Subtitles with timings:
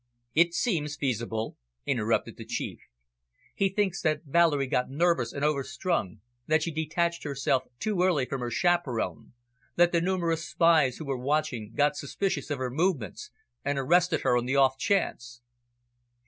[0.33, 2.79] "It seems feasible," interrupted the Chief.
[3.53, 8.41] "He thinks that Valerie got nervous and overstrung, that she detached herself too early from
[8.41, 9.33] her chaperon,
[9.75, 13.29] that the numerous spies who were watching got suspicious of her movements,
[13.63, 15.41] and arrested her on the off chance."